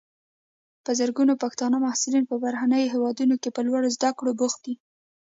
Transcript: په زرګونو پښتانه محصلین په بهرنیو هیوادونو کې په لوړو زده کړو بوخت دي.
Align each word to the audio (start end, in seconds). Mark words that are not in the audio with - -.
په 0.83 0.91
زرګونو 0.99 1.33
پښتانه 1.43 1.77
محصلین 1.85 2.23
په 2.27 2.35
بهرنیو 2.43 2.91
هیوادونو 2.93 3.35
کې 3.41 3.49
په 3.55 3.61
لوړو 3.67 3.93
زده 3.95 4.09
کړو 4.17 4.31
بوخت 4.39 4.59
دي. 4.65 4.75